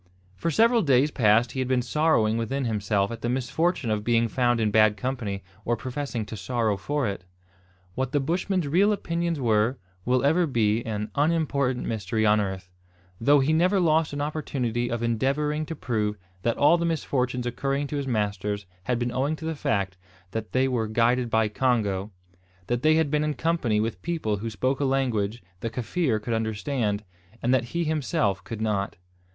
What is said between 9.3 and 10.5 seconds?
were, will ever